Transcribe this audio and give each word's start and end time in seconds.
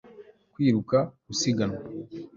kwiruka, 0.53 0.97
gusiganwa 1.27 1.79